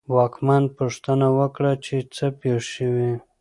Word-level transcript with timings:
واکمن 0.15 0.63
پوښتنه 0.77 1.27
وکړه 1.37 1.71
چې 1.85 1.95
څه 2.15 2.25
پېښ 2.39 2.61
شوي. 2.75 3.11